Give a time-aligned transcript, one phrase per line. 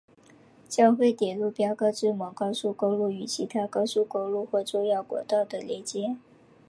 [0.67, 6.15] 交汇点路标告知某高速公路与其他高速公路或重要国道的连接。